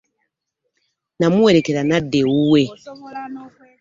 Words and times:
Namuwerekera 1.19 1.81
n'adda 1.85 2.17
ewuwe. 2.23 2.63